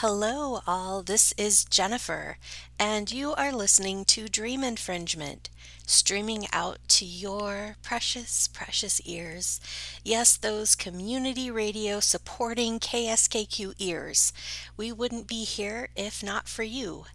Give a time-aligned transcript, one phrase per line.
[0.00, 1.02] Hello, all.
[1.02, 2.38] This is Jennifer,
[2.78, 5.50] and you are listening to Dream Infringement,
[5.86, 9.60] streaming out to your precious, precious ears.
[10.04, 14.32] Yes, those community radio supporting KSKQ ears.
[14.76, 17.06] We wouldn't be here if not for you.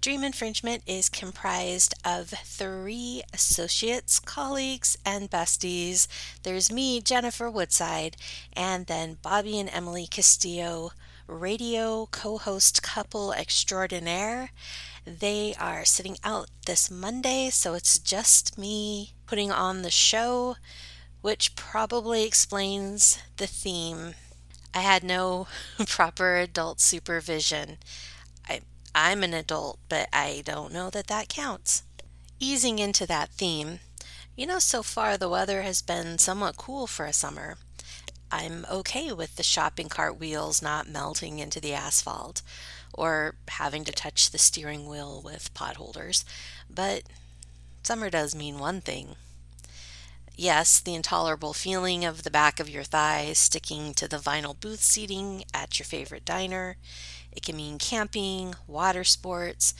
[0.00, 6.08] Dream Infringement is comprised of three associates, colleagues, and besties.
[6.42, 8.16] There's me, Jennifer Woodside,
[8.54, 10.92] and then Bobby and Emily Castillo
[11.26, 14.50] radio co host couple extraordinaire.
[15.06, 20.56] They are sitting out this Monday, so it's just me putting on the show,
[21.20, 24.14] which probably explains the theme.
[24.74, 25.46] I had no
[25.86, 27.78] proper adult supervision.
[28.48, 28.60] I,
[28.94, 31.82] I'm an adult, but I don't know that that counts.
[32.40, 33.80] Easing into that theme,
[34.36, 37.56] you know, so far the weather has been somewhat cool for a summer.
[38.34, 42.42] I'm okay with the shopping cart wheels not melting into the asphalt
[42.92, 46.24] or having to touch the steering wheel with potholders,
[46.68, 47.04] but
[47.84, 49.14] summer does mean one thing.
[50.34, 54.82] Yes, the intolerable feeling of the back of your thighs sticking to the vinyl booth
[54.82, 56.76] seating at your favorite diner.
[57.30, 59.74] It can mean camping, water sports,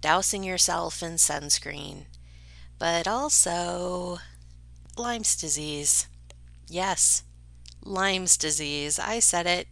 [0.00, 2.04] dousing yourself in sunscreen,
[2.78, 4.16] but also
[4.96, 6.06] Lyme's disease.
[6.70, 7.22] Yes,
[7.84, 8.98] Lyme's disease.
[8.98, 9.68] I said it.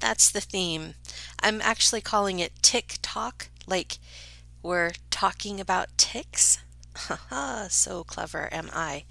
[0.00, 0.94] That's the theme.
[1.40, 3.98] I'm actually calling it tick talk, like
[4.62, 6.58] we're talking about ticks.
[6.96, 9.04] Haha, so clever am I.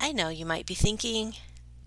[0.00, 1.34] I know you might be thinking,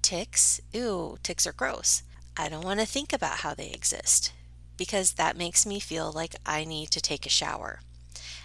[0.01, 0.59] ticks?
[0.73, 2.03] Ew, ticks are gross.
[2.35, 4.33] I don't want to think about how they exist
[4.77, 7.81] because that makes me feel like I need to take a shower.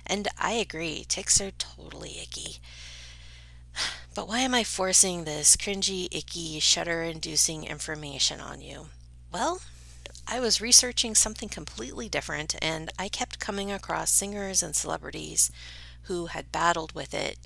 [0.06, 2.58] And I agree, ticks are totally icky.
[4.14, 8.86] But why am I forcing this cringy, icky, shudder inducing information on you?
[9.30, 9.60] Well,
[10.26, 15.50] I was researching something completely different and I kept coming across singers and celebrities
[16.04, 17.38] who had battled with it.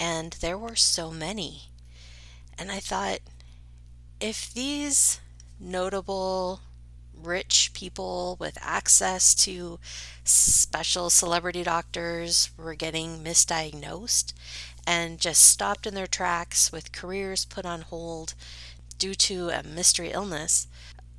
[0.00, 1.68] And there were so many.
[2.58, 3.20] And I thought,
[4.20, 5.20] if these
[5.60, 6.60] notable
[7.14, 9.78] rich people with access to
[10.24, 14.32] special celebrity doctors were getting misdiagnosed
[14.86, 18.34] and just stopped in their tracks with careers put on hold
[18.98, 20.66] due to a mystery illness.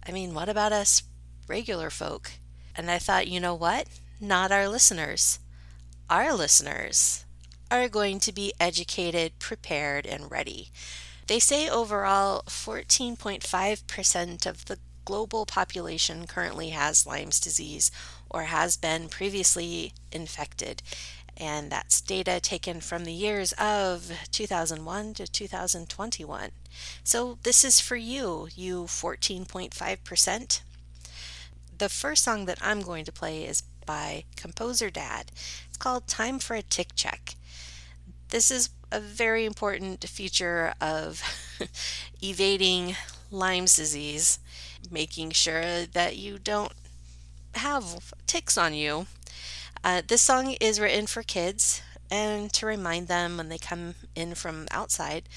[0.08, 1.04] I mean, what about us
[1.48, 2.32] regular folk?
[2.76, 3.88] And I thought, you know what?
[4.20, 5.40] Not our listeners.
[6.10, 7.26] Our listeners
[7.72, 10.70] are going to be educated, prepared, and ready.
[11.28, 17.92] They say overall 14.5% of the global population currently has Lyme's disease
[18.30, 20.82] or has been previously infected
[21.38, 26.52] and that's data taken from the years of 2001 to 2021.
[27.04, 30.62] So this is for you, you 14.5%.
[31.78, 35.32] The first song that I'm going to play is by Composer Dad.
[35.68, 37.36] It's called Time for a Tick Check.
[38.30, 41.22] This is a very important feature of
[42.22, 42.96] evading
[43.32, 44.40] Lyme's disease,
[44.92, 46.74] making sure that you don't
[47.56, 49.08] have ticks on you
[49.84, 54.36] uh, this song is written for kids and to remind them when they come in
[54.36, 55.28] from outside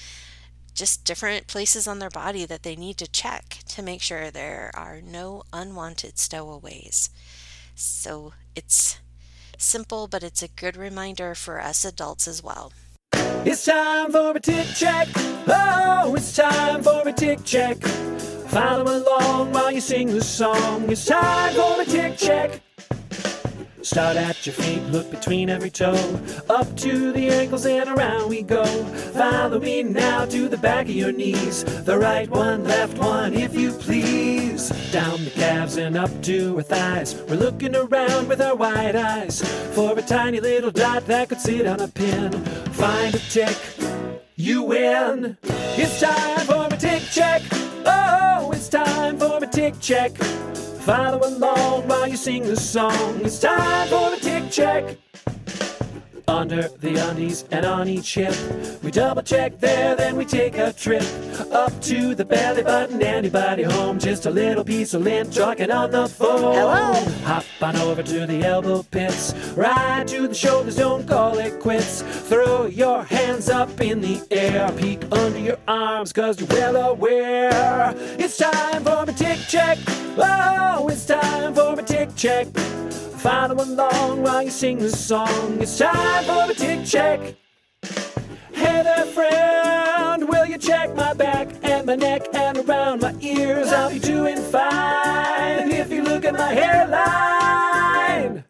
[0.73, 4.71] just different places on their body that they need to check to make sure there
[4.75, 7.09] are no unwanted stowaways.
[7.73, 8.99] So it's
[9.57, 12.71] simple, but it's a good reminder for us adults as well.
[13.43, 15.07] It's time for a tick check.
[15.47, 17.77] Oh, it's time for a tick check.
[18.47, 20.89] Follow along while you sing the song.
[20.89, 22.61] It's time for a tick check.
[23.87, 26.19] Start at your feet, look between every toe.
[26.49, 28.65] Up to the ankles and around we go.
[28.65, 31.63] Follow me now to the back of your knees.
[31.85, 34.71] The right one, left one, if you please.
[34.91, 37.15] Down the calves and up to our thighs.
[37.29, 39.41] We're looking around with our wide eyes
[39.73, 42.33] for a tiny little dot that could sit on a pin.
[42.73, 43.57] Find a tick,
[44.35, 45.37] you win.
[45.43, 47.41] It's time for a tick check.
[47.85, 50.11] Oh, it's time for a tick check.
[50.87, 53.19] Follow along while you sing the song.
[53.21, 54.95] It's time for a tick check.
[56.27, 58.35] Under the undies and on each hip,
[58.83, 61.03] we double check there, then we take a trip
[61.53, 63.01] up to the belly button.
[63.01, 63.97] Anybody home?
[63.97, 66.53] Just a little piece of lint talking on the phone.
[66.53, 66.93] Hello.
[67.23, 70.75] Hop on over to the elbow pits, right to the shoulders.
[70.75, 72.01] Don't call it quits.
[72.01, 77.93] Throw your hands up in the air, peek under your arms, cause you're well aware.
[78.19, 79.77] It's time for a tick check.
[80.17, 82.47] Oh, it's time for a tick check.
[83.27, 85.57] Follow along while you sing the song.
[85.59, 87.19] It's time for a tick check.
[88.53, 93.73] Hey there, friend, will you check my back and my neck and around my ears,
[93.73, 95.69] I'll be doing fine.
[95.69, 98.45] If you look at my hairline,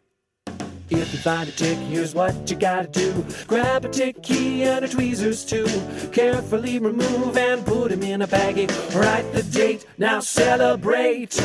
[0.90, 3.24] if you find a tick, here's what you gotta do.
[3.46, 5.66] Grab a tick key and a tweezers too.
[6.12, 8.68] Carefully remove and put them in a baggie.
[8.94, 11.36] Write the date, now celebrate.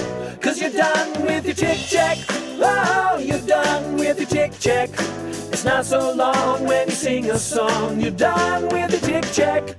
[0.41, 2.17] Cause you're done with your tick check.
[2.29, 4.89] Oh, you're done with your tick check.
[5.51, 7.99] It's not so long when you sing a song.
[7.99, 9.75] You're done with your tick check.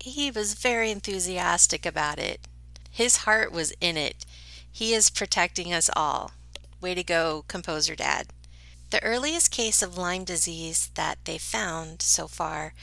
[0.00, 2.48] He was very enthusiastic about it.
[2.90, 4.24] His heart was in it.
[4.70, 6.32] He is protecting us all.
[6.80, 8.26] Way to go, composer dad.
[8.92, 12.74] The earliest case of Lyme disease that they found so far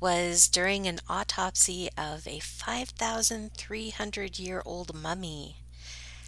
[0.00, 5.58] was during an autopsy of a 5,300 year old mummy.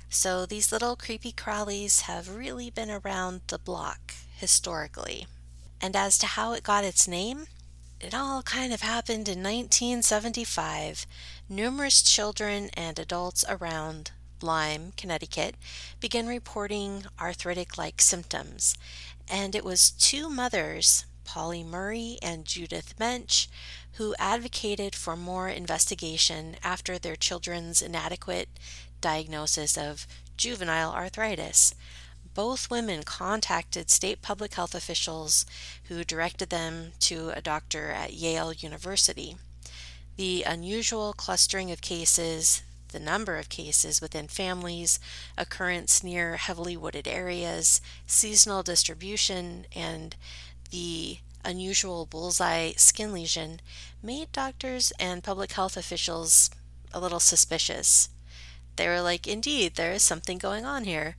[0.08, 5.26] So these little creepy crawlies have really been around the block historically.
[5.80, 7.46] And as to how it got its name,
[8.00, 11.08] it all kind of happened in 1975.
[11.48, 14.12] Numerous children and adults around
[14.44, 15.56] Lyme, Connecticut,
[16.00, 18.76] began reporting arthritic like symptoms,
[19.28, 23.48] and it was two mothers, Polly Murray and Judith Mensch,
[23.94, 28.48] who advocated for more investigation after their children's inadequate
[29.00, 30.06] diagnosis of
[30.36, 31.74] juvenile arthritis.
[32.34, 35.46] Both women contacted state public health officials
[35.84, 39.36] who directed them to a doctor at Yale University.
[40.16, 42.62] The unusual clustering of cases,
[42.94, 45.00] the number of cases within families,
[45.36, 50.16] occurrence near heavily wooded areas, seasonal distribution, and
[50.70, 53.60] the unusual bullseye skin lesion
[54.02, 56.50] made doctors and public health officials
[56.92, 58.08] a little suspicious.
[58.76, 61.16] They were like, indeed, there is something going on here.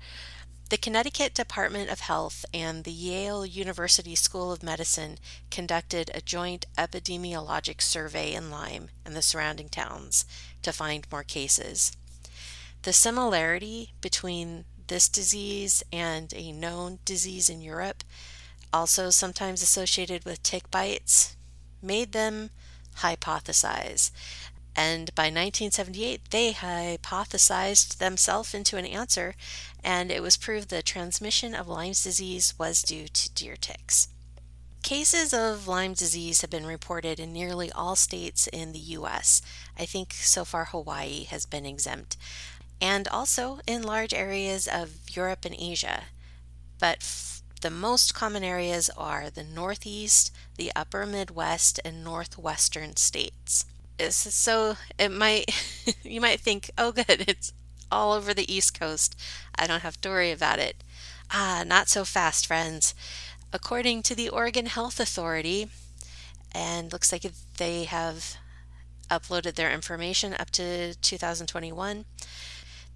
[0.69, 5.19] The Connecticut Department of Health and the Yale University School of Medicine
[5.51, 10.25] conducted a joint epidemiologic survey in Lyme and the surrounding towns
[10.65, 11.91] to find more cases.
[12.81, 18.03] The similarity between this disease and a known disease in Europe,
[18.73, 21.35] also sometimes associated with tick bites,
[21.81, 22.49] made them
[22.97, 24.11] hypothesize.
[24.75, 29.35] And by 1978, they hypothesized themselves into an answer,
[29.83, 34.09] and it was proved the transmission of Lyme's disease was due to deer ticks.
[34.83, 39.41] Cases of Lyme disease have been reported in nearly all states in the U.S.
[39.77, 42.17] I think so far Hawaii has been exempt,
[42.81, 46.05] and also in large areas of Europe and Asia.
[46.79, 53.65] But f- the most common areas are the Northeast, the Upper Midwest, and Northwestern states.
[53.99, 55.49] Is so it might
[56.03, 57.53] you might think oh good it's
[57.91, 59.15] all over the east coast.
[59.57, 60.83] I don't have to worry about it.
[61.31, 62.93] Ah not so fast friends.
[63.53, 65.69] According to the oregon health authority
[66.53, 67.25] and looks like
[67.57, 68.37] they have
[69.09, 72.05] uploaded their information up to 2021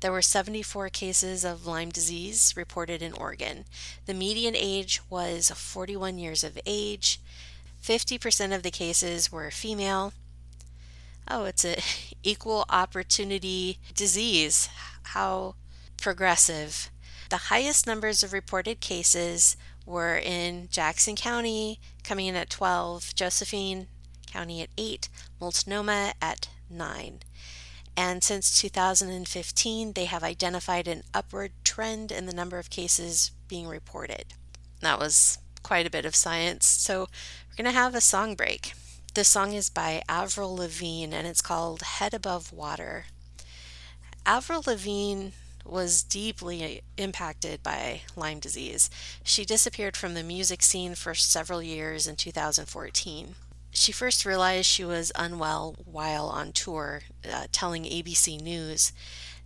[0.01, 3.65] there were 74 cases of Lyme disease reported in Oregon.
[4.05, 7.19] The median age was 41 years of age.
[7.83, 10.13] 50% of the cases were female,
[11.29, 11.77] oh, it's a
[12.23, 14.69] equal opportunity disease.
[15.03, 15.55] How
[16.01, 16.89] progressive.
[17.29, 19.55] The highest numbers of reported cases
[19.85, 23.87] were in Jackson County, coming in at 12, Josephine
[24.31, 25.09] County at 8,
[25.39, 27.19] Multnomah at 9.
[27.97, 33.67] And since 2015, they have identified an upward trend in the number of cases being
[33.67, 34.33] reported.
[34.79, 36.65] That was quite a bit of science.
[36.65, 37.01] So
[37.49, 38.73] we're going to have a song break.
[39.15, 43.05] This song is by Avril Lavigne and it's called Head Above Water.
[44.25, 45.29] Avril Lavigne
[45.65, 48.89] was deeply impacted by Lyme disease.
[49.23, 53.35] She disappeared from the music scene for several years in 2014.
[53.71, 58.91] She first realized she was unwell while on tour, uh, telling ABC News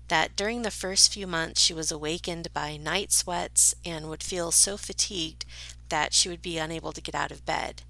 [0.08, 4.52] that during the first few months she was awakened by night sweats and would feel
[4.52, 5.46] so fatigued
[5.90, 7.84] that she would be unable to get out of bed.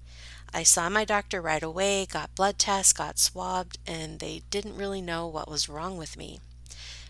[0.52, 5.02] I saw my doctor right away, got blood tests, got swabbed, and they didn't really
[5.02, 6.40] know what was wrong with me.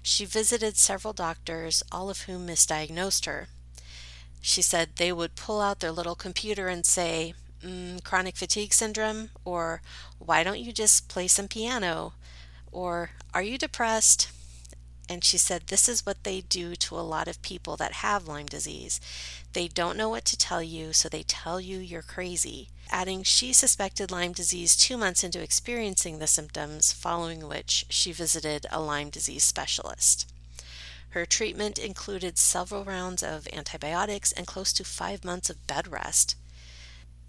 [0.02, 3.48] She visited several doctors, all of whom misdiagnosed her.
[4.40, 7.34] She said they would pull out their little computer and say,
[7.64, 9.80] mm, chronic fatigue syndrome, or
[10.18, 12.14] why don't you just play some piano,
[12.71, 14.30] or are you depressed?
[15.09, 18.26] And she said, This is what they do to a lot of people that have
[18.26, 19.00] Lyme disease.
[19.52, 22.68] They don't know what to tell you, so they tell you you're crazy.
[22.90, 28.66] Adding, she suspected Lyme disease two months into experiencing the symptoms, following which she visited
[28.71, 30.30] a Lyme disease specialist.
[31.11, 36.35] Her treatment included several rounds of antibiotics and close to five months of bed rest.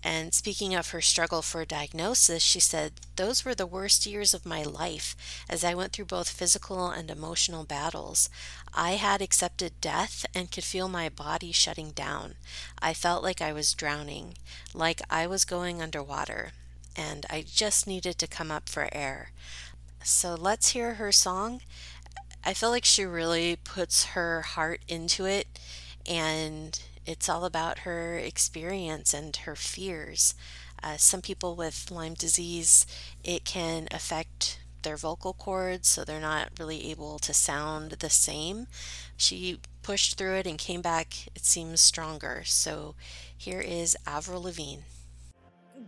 [0.05, 4.45] And speaking of her struggle for diagnosis, she said, Those were the worst years of
[4.45, 5.15] my life
[5.49, 8.29] as I went through both physical and emotional battles.
[8.71, 12.35] I had accepted death and could feel my body shutting down.
[12.79, 14.35] I felt like I was drowning,
[14.75, 16.51] like I was going underwater,
[16.95, 19.31] and I just needed to come up for air.
[20.03, 21.61] So let's hear her song.
[22.43, 25.47] I feel like she really puts her heart into it
[26.05, 30.35] and it's all about her experience and her fears.
[30.83, 32.85] Uh, some people with Lyme disease,
[33.23, 38.67] it can affect their vocal cords, so they're not really able to sound the same.
[39.17, 42.43] She pushed through it and came back, it seems, stronger.
[42.45, 42.95] So
[43.35, 44.81] here is Avril Lavigne.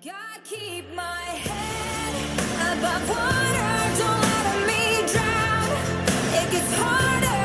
[0.03, 5.77] God keep my head above water, don't let me drown.
[6.39, 7.36] It gets harder,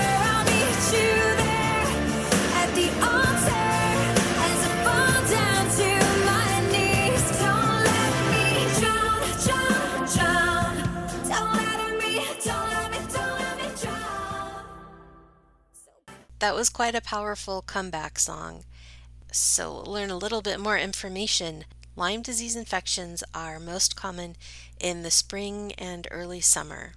[16.42, 18.64] That was quite a powerful comeback song.
[19.30, 21.66] So, learn a little bit more information.
[21.94, 24.34] Lyme disease infections are most common
[24.80, 26.94] in the spring and early summer.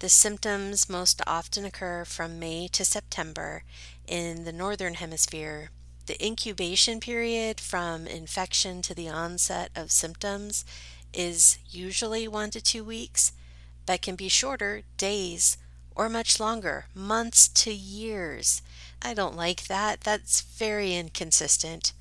[0.00, 3.62] The symptoms most often occur from May to September
[4.06, 5.70] in the northern hemisphere.
[6.04, 10.66] The incubation period from infection to the onset of symptoms
[11.14, 13.32] is usually one to two weeks,
[13.86, 15.56] but can be shorter, days,
[15.98, 18.62] or much longer, months to years.
[19.02, 20.02] I don't like that.
[20.02, 21.92] That's very inconsistent.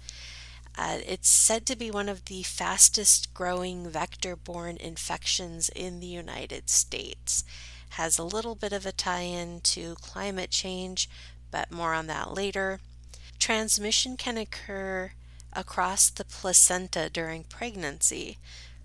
[0.77, 6.05] Uh, it's said to be one of the fastest growing vector borne infections in the
[6.05, 7.43] United States.
[7.91, 11.09] Has a little bit of a tie in to climate change,
[11.49, 12.79] but more on that later.
[13.39, 15.13] Transmission can occur
[15.53, 18.37] across the placenta during pregnancy.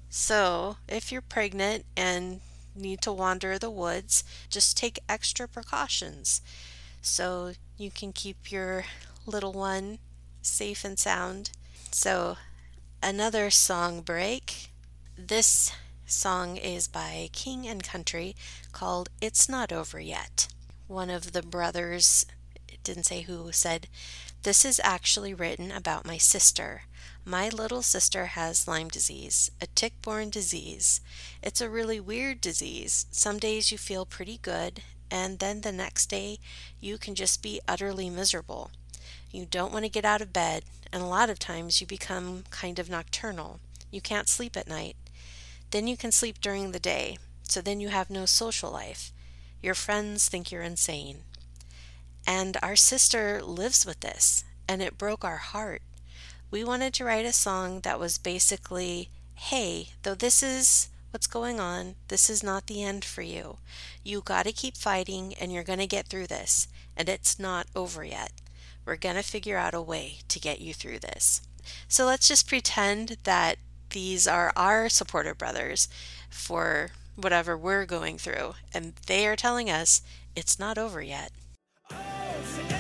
[0.08, 2.40] So, if you're pregnant and
[2.74, 6.40] need to wander the woods, just take extra precautions
[7.00, 8.84] so you can keep your
[9.26, 9.98] little one
[10.40, 11.50] safe and sound.
[11.90, 12.36] So,
[13.02, 14.70] another song break.
[15.18, 15.72] This
[16.06, 18.34] song is by King and Country
[18.72, 20.48] called It's Not Over Yet.
[20.86, 22.26] One of the brothers,
[22.84, 23.88] didn't say who, said,
[24.42, 26.82] This is actually written about my sister.
[27.24, 31.00] My little sister has Lyme disease, a tick borne disease.
[31.40, 33.06] It's a really weird disease.
[33.12, 36.40] Some days you feel pretty good, and then the next day
[36.80, 38.72] you can just be utterly miserable.
[39.30, 42.42] You don't want to get out of bed, and a lot of times you become
[42.50, 43.60] kind of nocturnal.
[43.92, 44.96] You can't sleep at night.
[45.70, 49.12] Then you can sleep during the day, so then you have no social life.
[49.62, 51.18] Your friends think you're insane.
[52.26, 55.82] And our sister lives with this, and it broke our heart
[56.52, 61.58] we wanted to write a song that was basically, hey, though this is what's going
[61.58, 63.56] on, this is not the end for you.
[64.04, 67.66] You got to keep fighting and you're going to get through this, and it's not
[67.74, 68.32] over yet.
[68.84, 71.40] We're going to figure out a way to get you through this.
[71.88, 73.56] So let's just pretend that
[73.90, 75.88] these are our supporter brothers
[76.28, 80.02] for whatever we're going through, and they are telling us
[80.36, 81.30] it's not over yet.
[81.90, 82.71] Oh,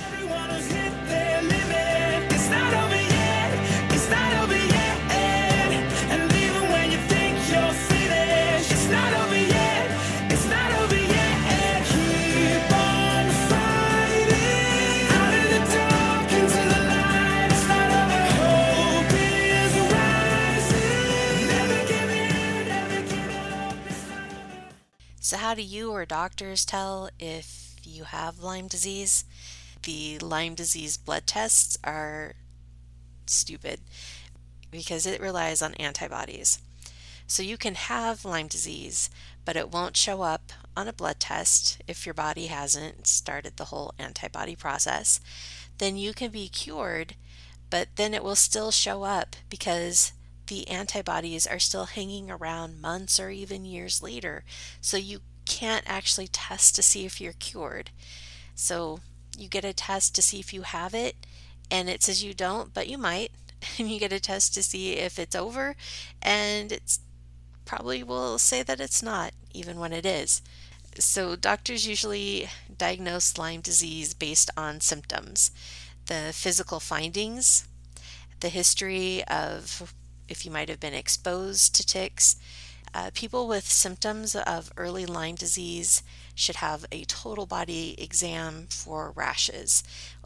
[25.32, 29.24] So, how do you or doctors tell if you have Lyme disease?
[29.82, 32.34] The Lyme disease blood tests are
[33.24, 33.80] stupid
[34.70, 36.58] because it relies on antibodies.
[37.26, 39.08] So, you can have Lyme disease,
[39.46, 43.70] but it won't show up on a blood test if your body hasn't started the
[43.72, 45.18] whole antibody process.
[45.78, 47.14] Then you can be cured,
[47.70, 50.12] but then it will still show up because
[50.46, 54.44] the antibodies are still hanging around months or even years later.
[54.80, 57.90] So you can't actually test to see if you're cured.
[58.54, 59.00] So
[59.36, 61.16] you get a test to see if you have it,
[61.70, 63.32] and it says you don't, but you might.
[63.78, 65.76] And you get a test to see if it's over,
[66.20, 66.98] and it's
[67.64, 70.42] probably will say that it's not, even when it is.
[70.98, 75.52] So doctors usually diagnose Lyme disease based on symptoms,
[76.06, 77.68] the physical findings,
[78.40, 79.94] the history of
[80.32, 82.36] if you might have been exposed to ticks.
[82.94, 86.02] Uh, people with symptoms of early Lyme disease
[86.34, 89.84] should have a total body exam for rashes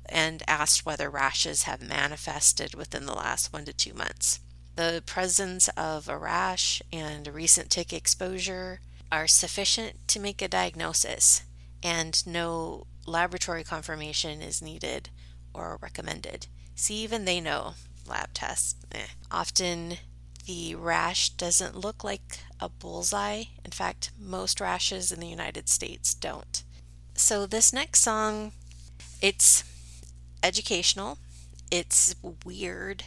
[0.08, 4.40] and asked whether rashes have manifested within the last one to two months.
[4.76, 11.42] The presence of a rash and recent tick exposure are sufficient to make a diagnosis,
[11.82, 15.10] and no laboratory confirmation is needed
[15.54, 16.46] or recommended.
[16.74, 17.74] See, even they know
[18.08, 18.76] lab tests.
[18.92, 19.06] Eh.
[19.30, 19.98] Often
[20.46, 23.44] the rash doesn't look like a bullseye.
[23.64, 26.62] In fact, most rashes in the United States don't.
[27.14, 28.52] So this next song,
[29.20, 29.64] it's
[30.42, 31.18] educational,
[31.70, 33.04] it's weird,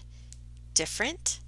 [0.73, 1.39] different.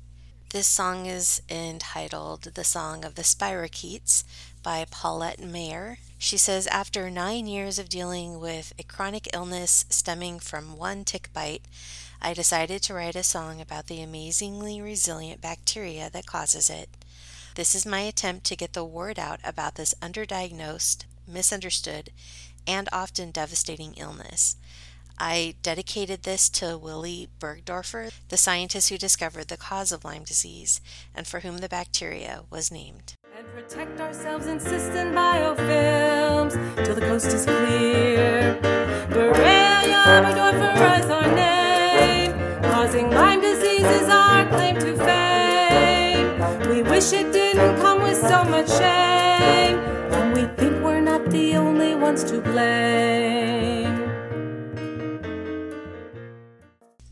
[0.52, 4.24] This song is entitled The Song of the Spirochetes
[4.62, 5.98] by Paulette Mayer.
[6.18, 11.30] She says, After nine years of dealing with a chronic illness stemming from one tick
[11.34, 11.64] bite,
[12.24, 16.88] I decided to write a song about the amazingly resilient bacteria that causes it.
[17.56, 22.12] This is my attempt to get the word out about this underdiagnosed, misunderstood,
[22.68, 24.56] and often devastating illness.
[25.18, 30.80] I dedicated this to Willy Burgdorfer, the scientist who discovered the cause of Lyme disease
[31.16, 33.16] and for whom the bacteria was named.
[33.36, 36.54] And protect ourselves in biofilms
[36.86, 38.60] till the coast is clear.
[39.10, 41.71] Borrelia burgdorferi is our name.
[42.94, 46.70] Lyme disease is our claim to fame.
[46.70, 49.80] We wish it didn't come with so much shame.
[50.12, 53.98] And we think we're not the only ones to blame.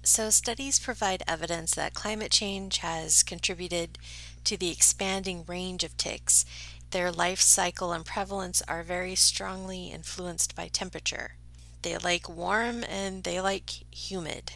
[0.03, 3.97] So, studies provide evidence that climate change has contributed
[4.43, 6.43] to the expanding range of ticks.
[6.91, 11.35] Their life cycle and prevalence are very strongly influenced by temperature.
[11.83, 14.51] They like warm and they like humid.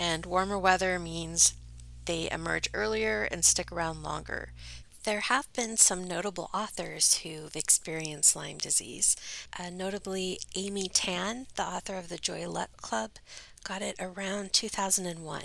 [0.00, 1.52] And warmer weather means
[2.06, 4.52] they emerge earlier and stick around longer.
[5.04, 9.14] There have been some notable authors who've experienced Lyme disease,
[9.58, 13.10] uh, notably Amy Tan, the author of the Joy Luck Club,
[13.62, 15.42] got it around 2001.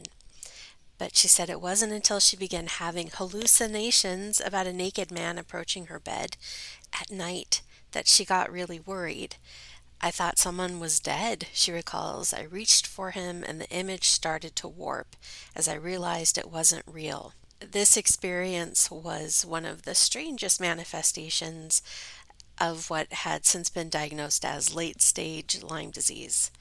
[0.98, 5.88] But she said it wasn't until she began having hallucinations about a naked man approaching
[5.88, 6.38] her bed
[6.98, 9.36] at night that she got really worried.
[10.02, 12.34] I thought someone was dead, she recalls.
[12.34, 15.16] I reached for him and the image started to warp
[15.56, 17.34] as I realized it wasn't real.
[17.60, 21.82] This experience was one of the strangest manifestations
[22.60, 26.52] of what had since been diagnosed as late stage Lyme disease.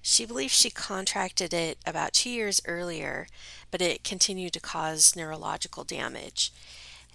[0.00, 3.26] She believes she contracted it about two years earlier,
[3.70, 6.52] but it continued to cause neurological damage.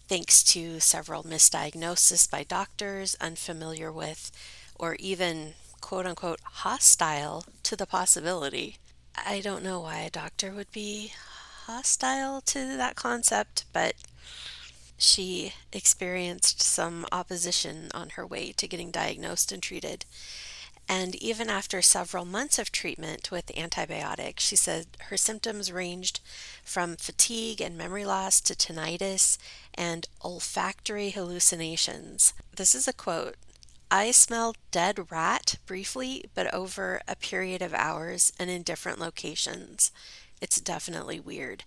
[0.07, 4.31] Thanks to several misdiagnoses by doctors unfamiliar with
[4.83, 8.75] or even quote unquote hostile to the possibility.
[9.15, 11.13] I don't know why a doctor would be
[11.67, 13.93] hostile to that concept, but
[14.97, 20.03] she experienced some opposition on her way to getting diagnosed and treated.
[20.89, 26.19] And even after several months of treatment with antibiotics, she said her symptoms ranged
[26.65, 29.37] from fatigue and memory loss to tinnitus
[29.73, 32.33] and olfactory hallucinations.
[32.53, 33.37] This is a quote
[33.95, 39.91] I smelled dead rat briefly, but over a period of hours and in different locations.
[40.41, 41.63] It's definitely weird.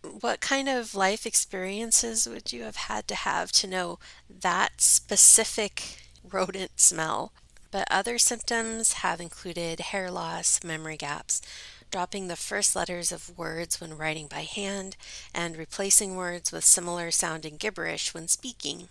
[0.00, 3.98] What kind of life experiences would you have had to have to know
[4.30, 7.34] that specific rodent smell?
[7.70, 11.42] But other symptoms have included hair loss, memory gaps,
[11.90, 14.96] dropping the first letters of words when writing by hand,
[15.34, 18.88] and replacing words with similar sounding gibberish when speaking.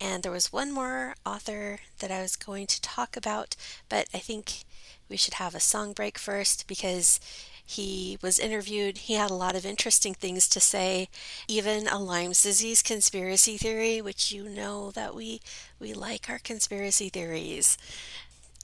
[0.00, 3.54] And there was one more author that I was going to talk about,
[3.88, 4.64] but I think
[5.08, 7.20] we should have a song break first because
[7.64, 8.98] he was interviewed.
[8.98, 11.08] He had a lot of interesting things to say,
[11.46, 15.40] even a Lyme's disease conspiracy theory, which you know that we
[15.78, 17.76] we like our conspiracy theories.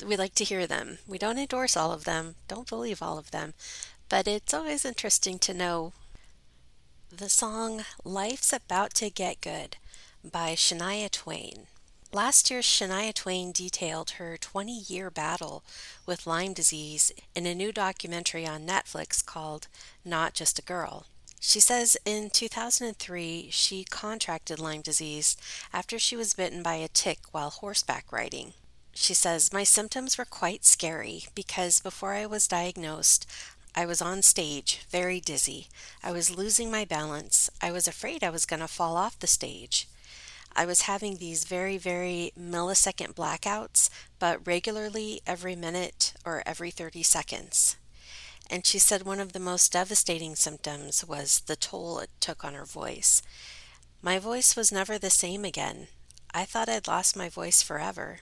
[0.05, 0.99] We like to hear them.
[1.07, 3.55] We don't endorse all of them, don't believe all of them,
[4.09, 5.93] but it's always interesting to know
[7.11, 9.77] the song Life's About to Get Good
[10.31, 11.67] by Shania Twain.
[12.13, 15.63] Last year, Shania Twain detailed her 20 year battle
[16.07, 19.69] with Lyme disease in a new documentary on Netflix called
[20.05, 21.07] Not Just a Girl.
[21.41, 25.37] She says in 2003 she contracted Lyme disease
[25.73, 28.55] after she was bitten by a tick while horseback riding.
[28.95, 33.27] She says, My symptoms were quite scary because before I was diagnosed,
[33.75, 35.69] I was on stage, very dizzy.
[36.03, 37.51] I was losing my balance.
[37.61, 39.87] I was afraid I was going to fall off the stage.
[40.59, 47.03] I was having these very, very millisecond blackouts, but regularly every minute or every 30
[47.03, 47.77] seconds.
[48.49, 52.55] And she said one of the most devastating symptoms was the toll it took on
[52.55, 53.21] her voice.
[54.01, 55.89] My voice was never the same again.
[56.33, 58.21] I thought I'd lost my voice forever.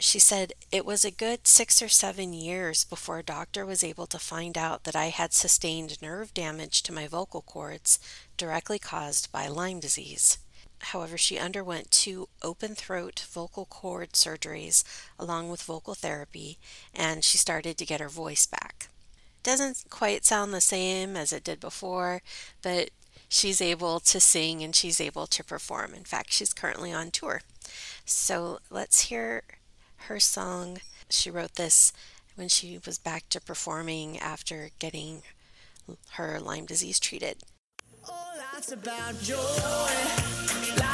[0.00, 4.06] She said, It was a good six or seven years before a doctor was able
[4.06, 7.98] to find out that I had sustained nerve damage to my vocal cords
[8.38, 10.38] directly caused by Lyme disease.
[10.80, 14.84] However, she underwent two open throat vocal cord surgeries
[15.18, 16.58] along with vocal therapy,
[16.94, 18.88] and she started to get her voice back.
[19.42, 22.22] Doesn't quite sound the same as it did before,
[22.62, 22.90] but
[23.28, 25.94] she's able to sing and she's able to perform.
[25.94, 27.42] In fact, she's currently on tour.
[28.04, 29.42] So let's hear
[30.06, 30.78] her song.
[31.10, 31.92] She wrote this
[32.34, 35.22] when she was back to performing after getting
[36.12, 37.42] her Lyme disease treated.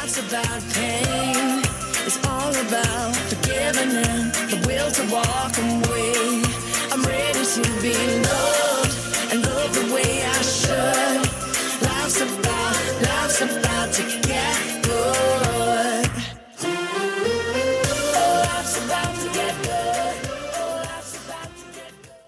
[0.04, 1.62] Life's about pain.
[2.04, 6.44] It's all about forgiving and the will to walk away.
[6.92, 8.92] I'm ready to be loved
[9.32, 11.24] and love the way I should.
[11.88, 16.10] Life's about, life's about to get good.
[16.64, 16.84] Oh.
[18.14, 19.84] Oh.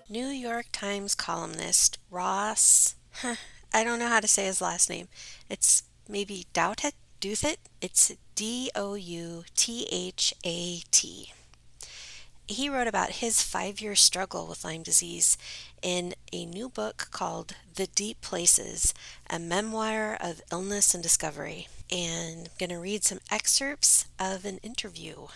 [0.09, 2.95] New York Times columnist Ross,
[3.75, 5.09] I don't know how to say his last name.
[5.51, 6.93] It's maybe Douthat,
[7.27, 7.57] Douthat.
[7.81, 11.33] It's D O U T H A T.
[12.47, 15.37] He wrote about his five year struggle with Lyme disease
[15.83, 18.95] in a new book called The Deep Places
[19.29, 21.67] A Memoir of Illness and Discovery.
[21.91, 25.27] And I'm going to read some excerpts of an interview.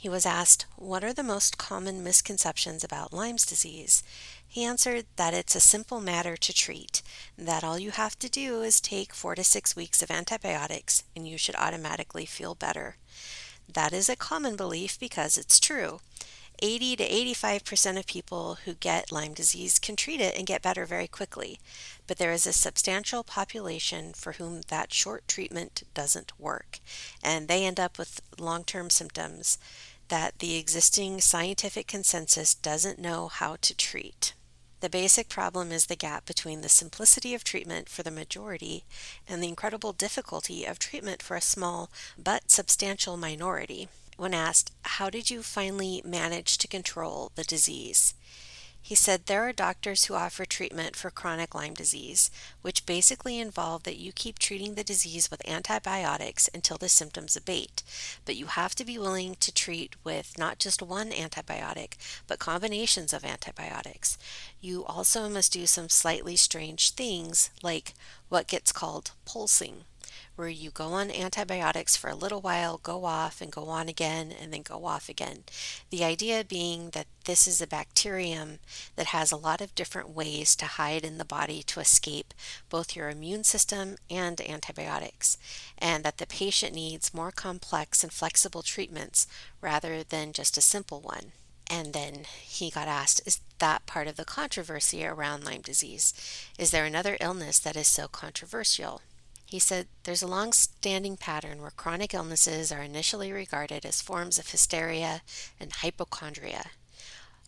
[0.00, 4.04] He was asked, What are the most common misconceptions about Lyme's disease?
[4.46, 7.02] He answered that it's a simple matter to treat,
[7.36, 11.26] that all you have to do is take four to six weeks of antibiotics and
[11.26, 12.94] you should automatically feel better.
[13.68, 15.98] That is a common belief because it's true.
[16.60, 20.84] 80 to 85% of people who get Lyme disease can treat it and get better
[20.86, 21.58] very quickly,
[22.06, 26.80] but there is a substantial population for whom that short treatment doesn't work,
[27.22, 29.58] and they end up with long term symptoms
[30.08, 34.34] that the existing scientific consensus doesn't know how to treat.
[34.80, 38.84] The basic problem is the gap between the simplicity of treatment for the majority
[39.26, 43.88] and the incredible difficulty of treatment for a small but substantial minority.
[44.18, 48.14] When asked, How did you finally manage to control the disease?
[48.82, 52.28] He said there are doctors who offer treatment for chronic Lyme disease,
[52.60, 57.84] which basically involve that you keep treating the disease with antibiotics until the symptoms abate.
[58.24, 61.92] But you have to be willing to treat with not just one antibiotic,
[62.26, 64.18] but combinations of antibiotics.
[64.60, 67.94] You also must do some slightly strange things, like
[68.28, 69.84] what gets called pulsing
[70.38, 74.32] where you go on antibiotics for a little while, go off, and go on again,
[74.40, 75.42] and then go off again.
[75.90, 78.60] The idea being that this is a bacterium
[78.94, 82.32] that has a lot of different ways to hide in the body to escape
[82.70, 85.38] both your immune system and antibiotics,
[85.76, 89.26] and that the patient needs more complex and flexible treatments
[89.60, 91.32] rather than just a simple one.
[91.68, 96.14] And then he got asked, Is that part of the controversy around Lyme disease?
[96.56, 99.02] Is there another illness that is so controversial?
[99.48, 104.38] He said there's a long standing pattern where chronic illnesses are initially regarded as forms
[104.38, 105.22] of hysteria
[105.58, 106.66] and hypochondria.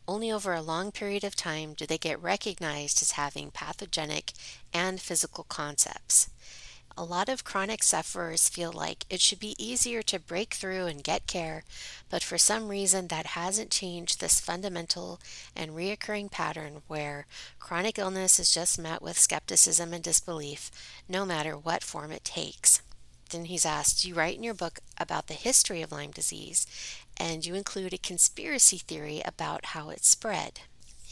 [0.09, 4.33] Only over a long period of time do they get recognized as having pathogenic
[4.73, 6.31] and physical concepts.
[6.99, 11.03] A lot of chronic sufferers feel like it should be easier to break through and
[11.03, 11.65] get care,
[12.11, 15.21] but for some reason that hasn't changed this fundamental
[15.57, 17.27] and reoccurring pattern where
[17.59, 20.71] chronic illness is just met with skepticism and disbelief,
[21.09, 22.83] no matter what form it takes.
[23.31, 26.67] Then he's asked, You write in your book about the history of Lyme disease,
[27.17, 30.61] and you include a conspiracy theory about how it spread.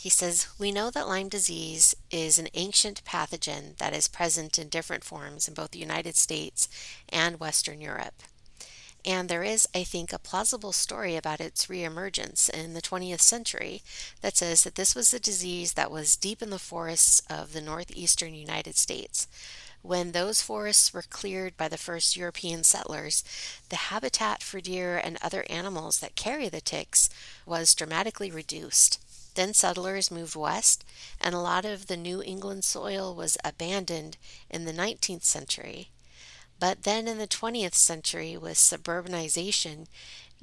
[0.01, 4.69] He says, We know that Lyme disease is an ancient pathogen that is present in
[4.69, 6.69] different forms in both the United States
[7.09, 8.23] and Western Europe.
[9.05, 13.83] And there is, I think, a plausible story about its reemergence in the 20th century
[14.21, 17.61] that says that this was a disease that was deep in the forests of the
[17.61, 19.27] northeastern United States.
[19.83, 23.25] When those forests were cleared by the first European settlers,
[23.69, 27.11] the habitat for deer and other animals that carry the ticks
[27.45, 29.01] was dramatically reduced.
[29.39, 30.85] Then settlers moved west,
[31.21, 34.17] and a lot of the New England soil was abandoned
[34.51, 35.91] in the 19th century.
[36.59, 39.87] But then in the 20th century, with suburbanization,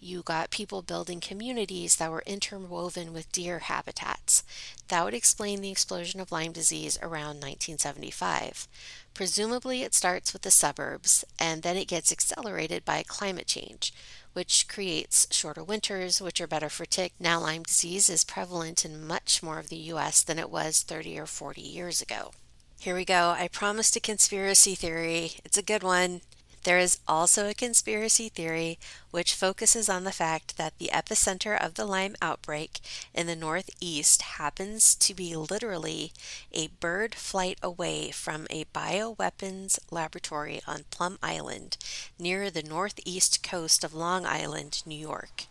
[0.06, 4.44] you got people building communities that were interwoven with deer habitats.
[4.88, 8.68] That would explain the explosion of Lyme disease around 1975.
[9.14, 13.92] Presumably, it starts with the suburbs, and then it gets accelerated by climate change
[14.36, 17.14] which creates shorter winters, which are better for tick.
[17.22, 20.24] Now, Lyme disease is prevalent in much more of the U.S.
[20.24, 22.32] than it was 30 or 40 years ago.
[22.78, 23.30] Here we go.
[23.30, 25.32] I promised a conspiracy theory.
[25.46, 26.20] It's a good one.
[26.66, 28.80] There is also a conspiracy theory
[29.12, 32.80] which focuses on the fact that the epicenter of the Lyme outbreak
[33.14, 36.12] in the Northeast happens to be literally
[36.52, 41.78] a bird flight away from a bioweapons laboratory on Plum Island
[42.18, 45.46] near the northeast coast of Long Island, New York.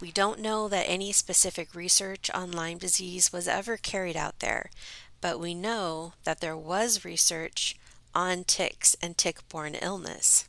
[0.00, 4.70] We don't know that any specific research on Lyme disease was ever carried out there,
[5.20, 7.76] but we know that there was research
[8.14, 10.48] on ticks and tick borne illness.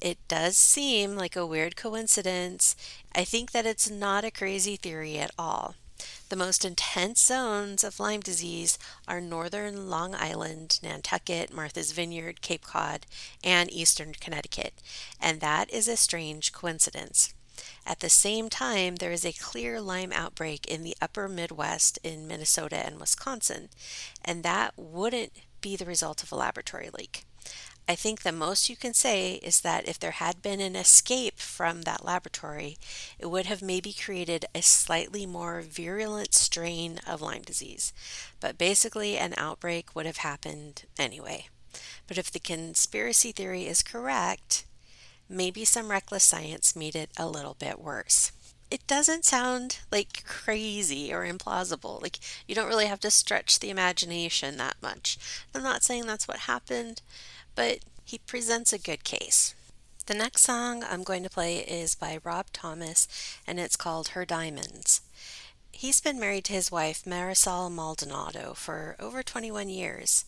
[0.00, 2.74] It does seem like a weird coincidence.
[3.14, 5.74] I think that it's not a crazy theory at all.
[6.30, 12.62] The most intense zones of Lyme disease are northern Long Island, Nantucket, Martha's Vineyard, Cape
[12.62, 13.04] Cod,
[13.44, 14.74] and eastern Connecticut,
[15.20, 17.34] and that is a strange coincidence.
[17.84, 22.26] At the same time, there is a clear Lyme outbreak in the upper Midwest in
[22.26, 23.68] Minnesota and Wisconsin,
[24.24, 27.24] and that wouldn't be the result of a laboratory leak.
[27.88, 31.40] I think the most you can say is that if there had been an escape
[31.40, 32.76] from that laboratory,
[33.18, 37.92] it would have maybe created a slightly more virulent strain of Lyme disease.
[38.38, 41.48] But basically, an outbreak would have happened anyway.
[42.06, 44.66] But if the conspiracy theory is correct,
[45.28, 48.30] maybe some reckless science made it a little bit worse
[48.70, 52.00] it doesn't sound like crazy or implausible.
[52.00, 55.18] Like, you don't really have to stretch the imagination that much.
[55.54, 57.02] I'm not saying that's what happened,
[57.54, 59.54] but he presents a good case.
[60.06, 63.06] The next song I'm going to play is by Rob Thomas,
[63.46, 65.02] and it's called Her Diamonds.
[65.72, 70.24] He's been married to his wife, Marisol Maldonado, for over 21 years,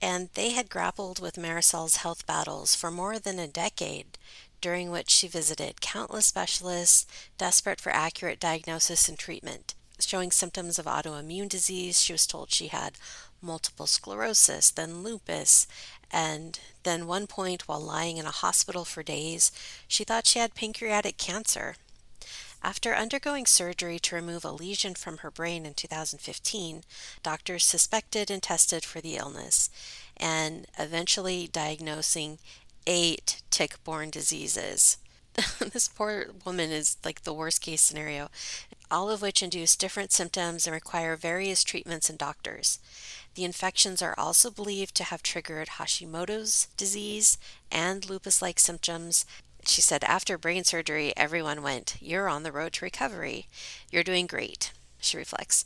[0.00, 4.18] and they had grappled with Marisol's health battles for more than a decade
[4.60, 9.74] during which she visited countless specialists desperate for accurate diagnosis and treatment.
[10.00, 12.98] Showing symptoms of autoimmune disease, she was told she had
[13.42, 15.66] multiple sclerosis, then lupus,
[16.10, 19.52] and then one point while lying in a hospital for days,
[19.86, 21.76] she thought she had pancreatic cancer.
[22.62, 26.82] After undergoing surgery to remove a lesion from her brain in 2015,
[27.22, 29.70] doctors suspected and tested for the illness
[30.16, 32.38] and eventually diagnosing
[32.88, 34.96] eight tick borne diseases.
[35.72, 38.28] this poor woman is like the worst case scenario,
[38.90, 42.80] all of which induce different symptoms and require various treatments and doctors.
[43.34, 47.36] The infections are also believed to have triggered Hashimoto's disease
[47.70, 49.26] and lupus like symptoms.
[49.66, 53.46] She said after brain surgery, everyone went, You're on the road to recovery.
[53.92, 54.72] You're doing great.
[54.98, 55.64] She reflects.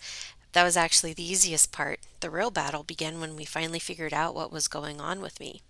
[0.52, 2.00] That was actually the easiest part.
[2.20, 5.62] The real battle began when we finally figured out what was going on with me.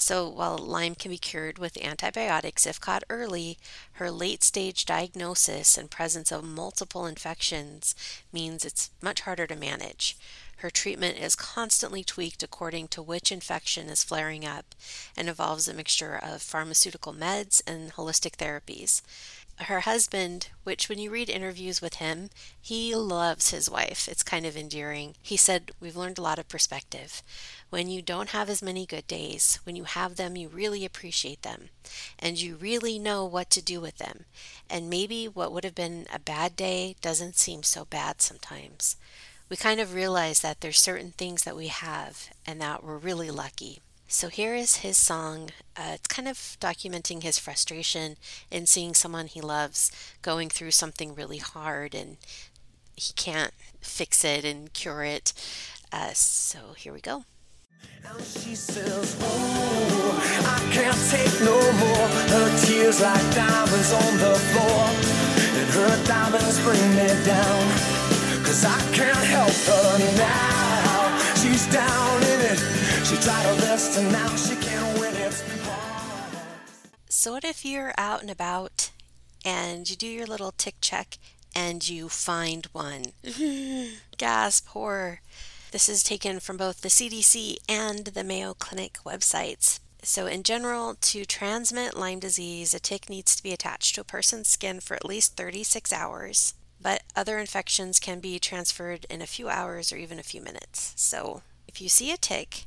[0.00, 3.58] So, while Lyme can be cured with antibiotics if caught early,
[3.94, 7.96] her late stage diagnosis and presence of multiple infections
[8.32, 10.16] means it's much harder to manage.
[10.58, 14.76] Her treatment is constantly tweaked according to which infection is flaring up
[15.16, 19.02] and involves a mixture of pharmaceutical meds and holistic therapies
[19.62, 24.08] her husband, which when you read interviews with him, he loves his wife.
[24.08, 25.14] It's kind of endearing.
[25.22, 27.22] He said, We've learned a lot of perspective.
[27.70, 31.42] When you don't have as many good days, when you have them, you really appreciate
[31.42, 31.70] them
[32.18, 34.24] and you really know what to do with them.
[34.70, 38.96] And maybe what would have been a bad day doesn't seem so bad sometimes.
[39.48, 43.30] We kind of realize that there's certain things that we have and that we're really
[43.30, 43.80] lucky.
[44.10, 45.50] So here is his song.
[45.76, 48.16] Uh, it's kind of documenting his frustration
[48.50, 49.92] in seeing someone he loves
[50.22, 52.16] going through something really hard and
[52.96, 55.34] he can't fix it and cure it.
[55.92, 57.24] Uh, so here we go.
[58.02, 60.16] And she says, Oh,
[60.56, 62.08] I can't take no more.
[62.32, 64.88] Her tears like diamonds on the floor.
[65.52, 67.62] And her diamonds bring me down.
[68.42, 71.34] Cause I can't help her now.
[71.36, 72.77] She's down in it.
[73.08, 75.32] She tried her best and now she can't win it.
[77.08, 78.90] So, what if you're out and about
[79.42, 81.16] and you do your little tick check
[81.54, 83.14] and you find one?
[84.18, 85.22] Gasp, horror.
[85.70, 89.80] This is taken from both the CDC and the Mayo Clinic websites.
[90.02, 94.04] So, in general, to transmit Lyme disease, a tick needs to be attached to a
[94.04, 99.26] person's skin for at least 36 hours, but other infections can be transferred in a
[99.26, 100.92] few hours or even a few minutes.
[100.96, 102.66] So, if you see a tick,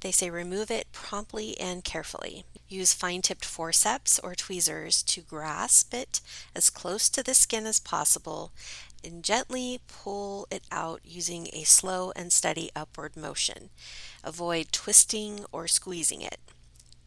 [0.00, 2.44] they say remove it promptly and carefully.
[2.68, 6.20] Use fine tipped forceps or tweezers to grasp it
[6.54, 8.52] as close to the skin as possible
[9.04, 13.70] and gently pull it out using a slow and steady upward motion.
[14.24, 16.40] Avoid twisting or squeezing it.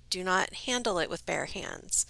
[0.09, 2.05] Do not handle it with bare hands.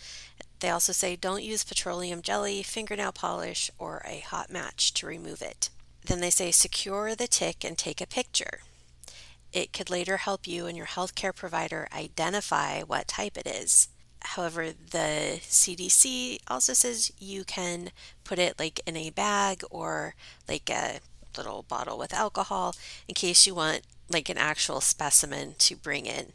[0.60, 5.42] They also say don't use petroleum jelly, fingernail polish, or a hot match to remove
[5.42, 5.70] it.
[6.06, 8.62] Then they say secure the tick and take a picture.
[9.52, 13.90] It could later help you and your healthcare provider identify what type it is.
[14.22, 17.92] However, the CDC also says you can
[18.24, 20.14] put it like in a bag or
[20.48, 21.00] like a
[21.38, 22.76] little bottle with alcohol
[23.08, 26.34] in case you want like an actual specimen to bring in.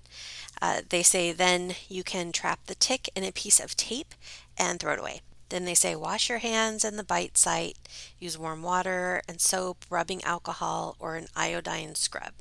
[0.62, 4.14] Uh, they say then you can trap the tick in a piece of tape
[4.56, 5.20] and throw it away.
[5.50, 7.76] Then they say wash your hands in the bite site,
[8.18, 12.32] use warm water and soap, rubbing alcohol, or an iodine scrub.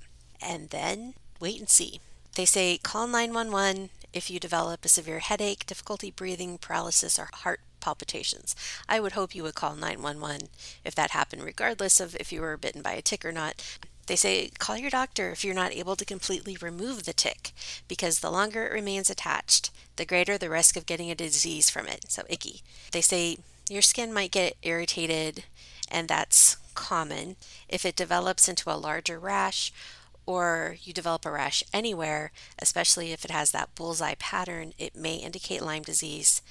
[0.45, 1.99] And then wait and see.
[2.35, 7.61] They say call 911 if you develop a severe headache, difficulty breathing, paralysis, or heart
[7.79, 8.55] palpitations.
[8.87, 10.49] I would hope you would call 911
[10.85, 13.61] if that happened, regardless of if you were bitten by a tick or not.
[14.07, 17.51] They say call your doctor if you're not able to completely remove the tick,
[17.87, 21.87] because the longer it remains attached, the greater the risk of getting a disease from
[21.87, 22.11] it.
[22.11, 22.61] So, icky.
[22.91, 23.37] They say
[23.69, 25.45] your skin might get irritated,
[25.89, 27.37] and that's common.
[27.69, 29.71] If it develops into a larger rash,
[30.25, 35.15] or you develop a rash anywhere, especially if it has that bullseye pattern, it may
[35.15, 36.41] indicate Lyme disease.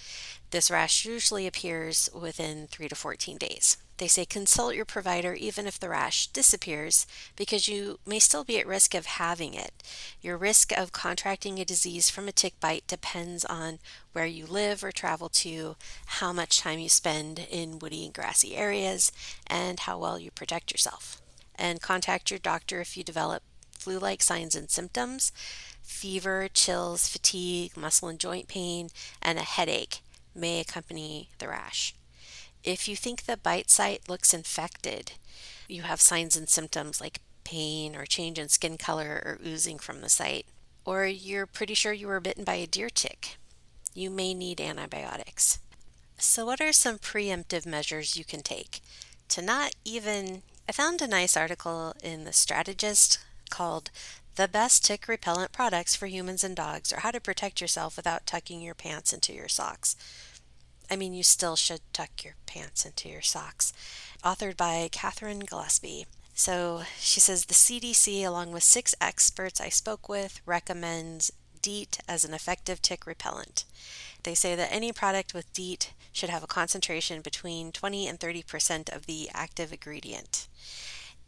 [0.51, 3.79] This rash usually appears within 3 to 14 days.
[3.97, 7.07] They say consult your provider even if the rash disappears
[7.37, 9.73] because you may still be at risk of having it.
[10.21, 13.79] Your risk of contracting a disease from a tick bite depends on
[14.13, 18.57] where you live or travel to, how much time you spend in woody and grassy
[18.57, 19.13] areas,
[19.47, 21.23] and how well you protect yourself.
[21.55, 23.43] And contact your doctor if you develop
[23.83, 25.33] flu like signs and symptoms
[25.83, 28.89] fever, chills, fatigue, muscle and joint pain,
[29.21, 30.01] and a headache
[30.35, 31.95] may accompany the rash.
[32.63, 35.13] If you think the bite site looks infected,
[35.69, 40.01] you have signs and symptoms like pain or change in skin color or oozing from
[40.01, 40.47] the site,
[40.85, 43.37] or you're pretty sure you were bitten by a deer tick,
[43.95, 45.59] you may need antibiotics.
[46.19, 48.81] So, what are some preemptive measures you can take
[49.29, 50.43] to not even?
[50.69, 53.19] I found a nice article in The Strategist
[53.53, 53.91] called
[54.37, 58.27] The Best Tick Repellent Products for Humans and Dogs, or How to Protect Yourself Without
[58.27, 59.95] Tucking Your Pants into Your Socks.
[60.91, 63.75] I mean, you still should tuck your pants into your socks.
[64.25, 66.07] Authored by Catherine Gillespie.
[66.35, 72.25] So she says the CDC, along with six experts I spoke with, recommends DEET as
[72.25, 73.67] an effective tick repellent.
[74.23, 78.43] They say that any product with DEET should have a concentration between 20 and 30
[78.45, 80.49] percent of the active ingredient.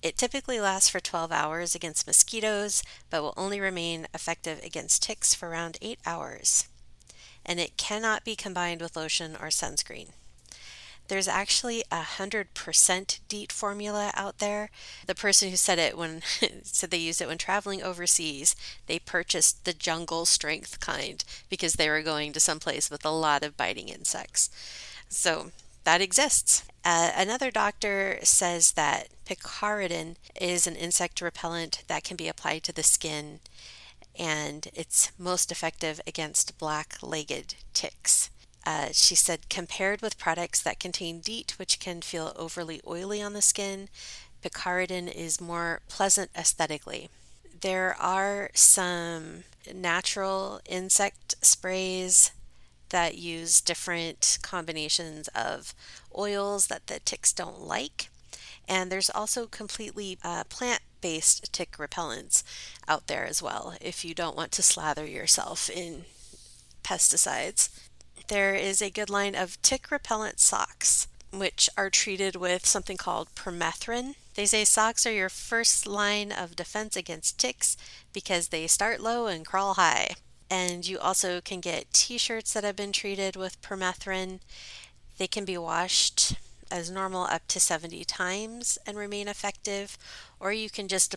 [0.05, 5.35] It typically lasts for 12 hours against mosquitoes, but will only remain effective against ticks
[5.35, 6.69] for around 8 hours
[7.45, 10.09] and it cannot be combined with lotion or sunscreen.
[11.09, 14.71] There's actually a hundred percent DEET formula out there.
[15.07, 16.23] The person who said it when
[16.63, 21.91] said they used it when traveling overseas, they purchased the jungle strength kind because they
[21.91, 24.49] were going to some place with a lot of biting insects.
[25.11, 25.51] So
[25.85, 26.65] that exists.
[26.85, 32.73] Uh, another doctor says that picaridin is an insect repellent that can be applied to
[32.73, 33.41] the skin
[34.17, 38.31] and it's most effective against black legged ticks.
[38.67, 43.35] Uh, she said, compared with products that contain DEET, which can feel overly oily on
[43.35, 43.89] the skin,
[44.43, 47.11] picaridin is more pleasant aesthetically.
[47.61, 52.31] There are some natural insect sprays
[52.91, 55.75] that use different combinations of
[56.17, 58.09] oils that the ticks don't like.
[58.69, 62.43] And there's also completely uh, plant based tick repellents
[62.89, 66.05] out there as well if you don't want to slather yourself in
[66.83, 67.69] pesticides.
[68.29, 73.35] There is a good line of tick repellent socks, which are treated with something called
[73.35, 74.15] permethrin.
[74.35, 77.77] They say socks are your first line of defense against ticks
[78.15, 80.15] because they start low and crawl high.
[80.51, 84.41] And you also can get t shirts that have been treated with permethrin.
[85.19, 86.37] They can be washed
[86.71, 89.97] as normal up to 70 times and remain effective,
[90.41, 91.17] or you can just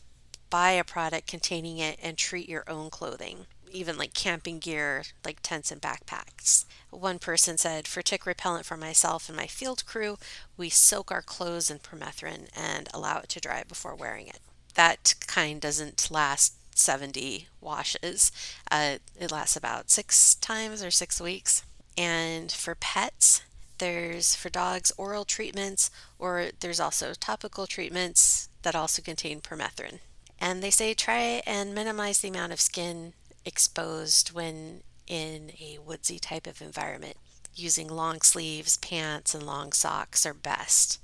[0.50, 5.40] buy a product containing it and treat your own clothing, even like camping gear, like
[5.42, 6.66] tents and backpacks.
[6.90, 10.18] One person said, For tick repellent for myself and my field crew,
[10.56, 14.40] we soak our clothes in permethrin and allow it to dry before wearing it.
[14.76, 18.32] That kind doesn't last 70 washes,
[18.72, 21.64] uh, it lasts about six times or six weeks.
[21.98, 23.42] And for pets,
[23.80, 30.00] there's for dogs oral treatments, or there's also topical treatments that also contain permethrin.
[30.40, 33.14] And they say try and minimize the amount of skin
[33.46, 37.18] exposed when in a woodsy type of environment.
[37.56, 41.00] Using long sleeves, pants, and long socks are best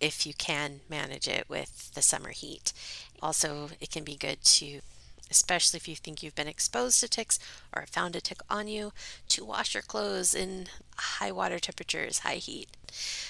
[0.00, 2.72] if you can manage it with the summer heat.
[3.22, 4.80] Also, it can be good to
[5.30, 7.38] especially if you think you've been exposed to ticks
[7.74, 8.92] or found a tick on you,
[9.28, 10.66] to wash your clothes in
[10.96, 12.68] high water temperatures, high heat.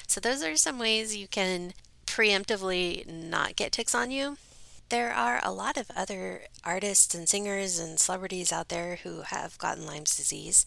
[0.07, 1.73] So, those are some ways you can
[2.07, 4.37] preemptively not get ticks on you.
[4.91, 9.59] There are a lot of other artists and singers and celebrities out there who have
[9.59, 10.67] gotten Lyme's disease.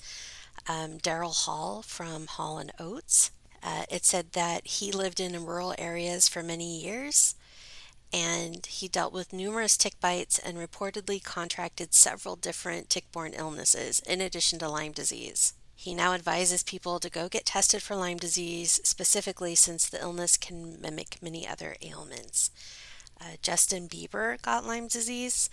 [0.68, 3.32] Um, Daryl Hall from Hall and Oates.
[3.64, 7.36] Uh, it said that he lived in rural areas for many years
[8.14, 14.00] and he dealt with numerous tick bites and reportedly contracted several different tick borne illnesses
[14.08, 15.54] in addition to Lyme disease.
[15.76, 20.36] He now advises people to go get tested for Lyme disease, specifically since the illness
[20.36, 22.50] can mimic many other ailments.
[23.22, 25.50] Uh, Justin Bieber got Lyme disease,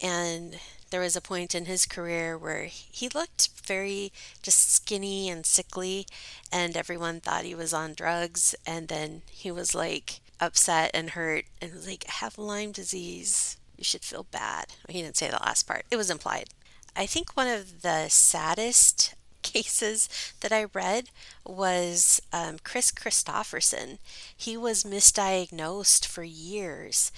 [0.00, 0.58] and
[0.90, 6.06] there was a point in his career where he looked very just skinny and sickly,
[6.52, 8.54] and everyone thought he was on drugs.
[8.66, 13.56] And then he was like upset and hurt and was like, I have Lyme disease.
[13.76, 14.66] You should feel bad.
[14.88, 16.48] He didn't say the last part, it was implied.
[16.94, 20.08] I think one of the saddest cases
[20.40, 21.10] that I read
[21.44, 23.98] was um, Kris Kristofferson.
[24.34, 27.12] He was misdiagnosed for years.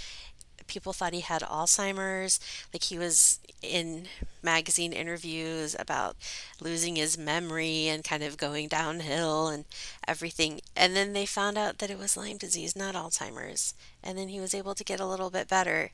[0.68, 2.38] People thought he had Alzheimer's.
[2.72, 4.06] Like he was in
[4.42, 6.16] magazine interviews about
[6.60, 9.64] losing his memory and kind of going downhill and
[10.06, 10.60] everything.
[10.76, 13.74] And then they found out that it was Lyme disease, not Alzheimer's.
[14.02, 15.90] And then he was able to get a little bit better.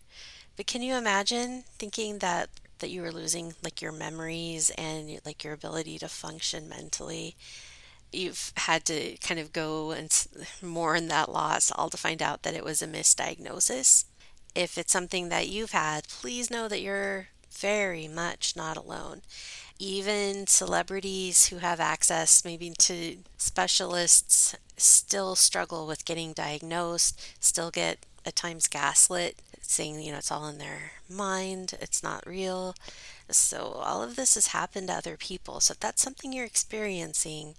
[0.56, 2.50] But can you imagine thinking that
[2.80, 7.36] that you were losing like your memories and like your ability to function mentally?
[8.12, 10.26] You've had to kind of go and
[10.62, 14.04] mourn that loss all to find out that it was a misdiagnosis.
[14.54, 19.22] If it's something that you've had, please know that you're very much not alone.
[19.78, 28.06] Even celebrities who have access maybe to specialists still struggle with getting diagnosed, still get
[28.24, 32.74] at times gaslit, saying, you know, it's all in their mind, it's not real.
[33.30, 35.60] So, all of this has happened to other people.
[35.60, 37.54] So, if that's something you're experiencing,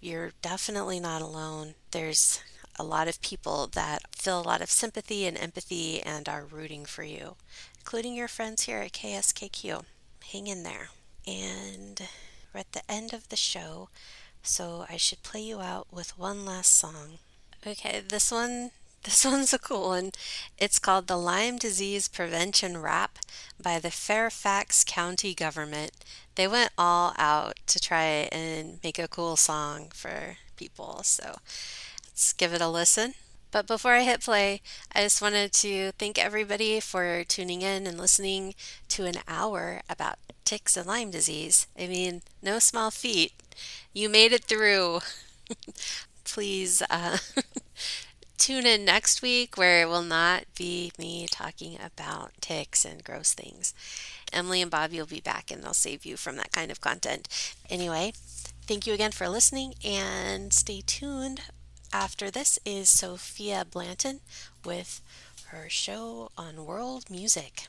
[0.00, 1.74] you're definitely not alone.
[1.90, 2.40] There's
[2.78, 6.84] a lot of people that feel a lot of sympathy and empathy and are rooting
[6.84, 7.36] for you,
[7.78, 9.84] including your friends here at KSKQ.
[10.32, 10.88] Hang in there.
[11.26, 12.00] And
[12.52, 13.88] we're at the end of the show,
[14.42, 17.18] so I should play you out with one last song.
[17.66, 18.70] Okay, this one
[19.04, 20.12] this one's a cool one.
[20.56, 23.18] It's called the Lyme Disease Prevention Rap
[23.62, 25.92] by the Fairfax County government.
[26.36, 31.02] They went all out to try and make a cool song for people.
[31.02, 31.36] So
[32.14, 33.14] let's give it a listen.
[33.50, 34.62] But before I hit play,
[34.94, 38.54] I just wanted to thank everybody for tuning in and listening
[38.88, 41.66] to an hour about ticks and Lyme disease.
[41.78, 43.32] I mean, no small feat.
[43.92, 45.00] You made it through.
[46.24, 47.18] Please uh,
[48.38, 53.34] tune in next week where it will not be me talking about ticks and gross
[53.34, 53.74] things.
[54.32, 57.28] Emily and Bobby will be back and they'll save you from that kind of content.
[57.70, 58.12] Anyway,
[58.66, 61.40] thank you again for listening and stay tuned.
[61.94, 64.18] After this is Sophia Blanton
[64.64, 65.00] with
[65.50, 67.68] her show on world music.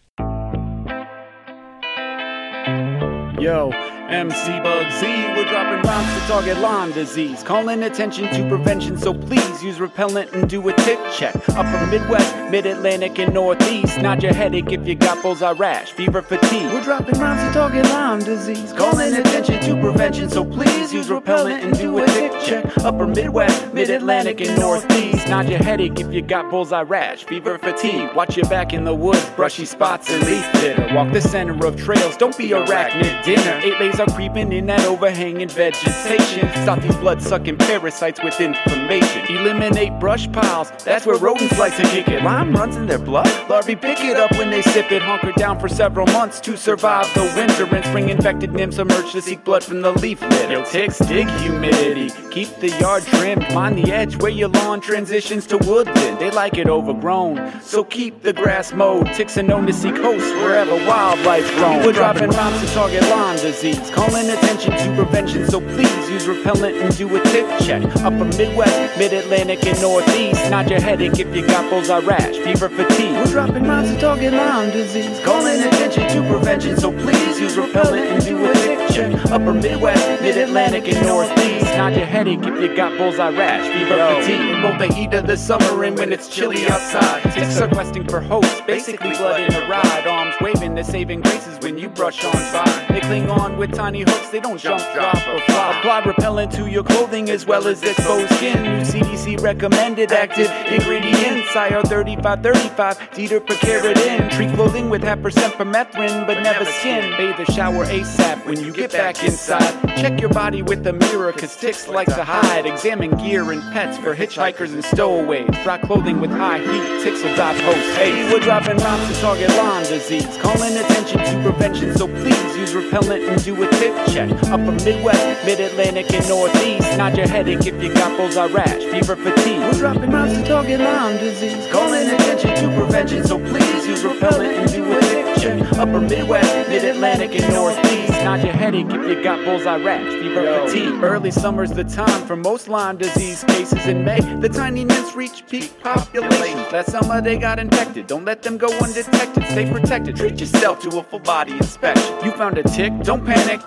[3.39, 3.69] Yo,
[4.09, 7.41] MC Bug Z, we're dropping rhymes to target Lyme disease.
[7.41, 11.35] Calling attention to prevention, so please use repellent and do a tick check.
[11.49, 13.97] Upper Midwest, Mid Atlantic, and Northeast.
[13.99, 16.71] Nod your headache if you got bullseye rash, fever, fatigue.
[16.71, 18.73] We're dropping rhymes to target Lyme disease.
[18.73, 22.77] Calling attention to prevention, so please use repellent and do a tick check.
[22.85, 25.27] Upper Midwest, Mid Atlantic, and Northeast.
[25.27, 28.13] Nod your headache if you got bullseye rash, fever, fatigue.
[28.13, 30.93] Watch your back in the woods, brushy spots and leaf litter.
[30.93, 33.59] Walk the center of trails, don't be arachnid dinner.
[33.63, 36.49] Eight are creeping in that overhanging vegetation.
[36.63, 39.35] Stop these blood sucking parasites with information.
[39.35, 42.23] Eliminate brush piles, that's where rodents like to kick it.
[42.23, 43.27] Lyme runs in their blood.
[43.49, 45.01] Larvae pick it up when they sip it.
[45.01, 47.65] Hunker down for several months to survive the winter.
[47.75, 50.53] And spring infected nymphs emerge to seek blood from the leaf litter.
[50.53, 52.09] Yo, ticks dig humidity.
[52.31, 53.41] Keep the yard trimmed.
[53.53, 56.19] Mind the edge where your lawn transitions to woodland.
[56.19, 59.07] They like it overgrown, so keep the grass mowed.
[59.13, 61.85] Ticks are known to seek hosts wherever wildlife roam.
[61.85, 63.84] We're dropping rhymes to target Lyme disease.
[63.93, 67.83] Calling attention to prevention, so please use repellent and do a tick check.
[67.97, 70.49] Upper Midwest, Mid Atlantic, and Northeast.
[70.49, 73.13] Nod your headache if you got bullseye rash, fever, fatigue.
[73.13, 75.19] We're dropping rhymes to target Lyme disease.
[75.23, 80.37] Calling attention to prevention, so please use repellent and do a tick Upper Midwest, Mid
[80.37, 81.65] Atlantic, and Northeast.
[81.75, 84.61] Nod your headache if you got bullseye rash, fever, fatigue.
[84.61, 87.21] Both the heat of the summer and when it's chilly outside.
[87.33, 90.07] Ticks are questing for hosts, basically blood in a ride.
[90.07, 92.85] Arms waving the saving graces when you brush on by.
[92.89, 95.79] They cling on with tiny hooks, they don't jump, drop, or fly.
[95.79, 98.63] Apply repellent to your clothing as well as exposed skin.
[98.63, 101.53] New CDC recommended active ingredients.
[101.55, 104.31] IR 3535, DEET or Picaridin.
[104.31, 107.11] Treat clothing with half percent permethrin, but never skin.
[107.17, 109.81] Bathe the shower ASAP when you get back inside.
[109.97, 112.65] Check your body with a mirror, cause ticks like to hide.
[112.65, 115.49] Examine gear and pets for hitchhikers and stowaways.
[115.63, 117.97] Dry clothing with high heat, ticks will dodge host.
[117.97, 120.37] Hey, we're dropping rhymes to target Lyme disease.
[120.37, 124.29] Calling attention to prevention, so please use repellent and do a tip check.
[124.49, 126.97] Upper Midwest, Mid Atlantic, and Northeast.
[126.97, 129.59] Nod your headache if you got bullseye rash, fever, fatigue.
[129.59, 131.67] We're dropping rhymes to target Lyme disease.
[131.71, 135.73] Calling attention to prevention, so please use repellent and do a tip check.
[135.77, 138.04] Upper Midwest, Mid Atlantic, and Northeast.
[138.25, 141.03] Nod your headache if you got bullseye rash, fever, fatigue.
[141.03, 144.19] Early summer's the time for most Lyme disease cases in May.
[144.41, 146.65] The tiny nymphs reach peak population.
[146.71, 148.07] That summer they got infected.
[148.07, 149.43] Don't let them go undetected.
[149.45, 150.15] Stay protected.
[150.15, 152.25] Treat yourself to a full body inspection.
[152.25, 152.91] You found a tick?
[153.03, 153.61] Don't panic.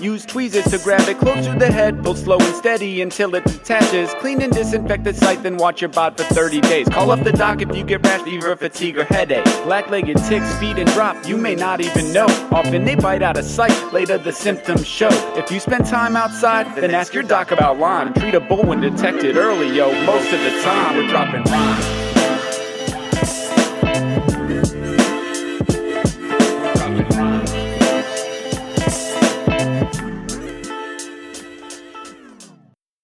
[0.00, 2.02] Use tweezers to grab it close to the head.
[2.02, 4.12] Pull slow and steady until it detaches.
[4.14, 6.88] Clean and disinfect the site, then watch your bod for 30 days.
[6.88, 9.44] Call up the doc if you get rash, fever, fatigue, or headache.
[9.64, 12.26] Black legged ticks feed and drop, you may not even know.
[12.50, 15.10] Often they bite out of sight, later the symptoms show.
[15.36, 18.14] If you spend time outside, then ask your doc about Lyme.
[18.14, 19.92] Treat a bull when detected early, yo.
[20.04, 22.01] Most of the time, we're dropping rhymes.